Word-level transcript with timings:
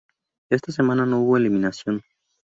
Esta 0.49 0.71
semana 0.71 1.05
no 1.05 1.21
hubo 1.21 1.37
eliminación. 1.37 2.01